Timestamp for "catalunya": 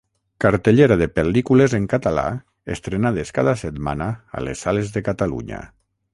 5.11-5.63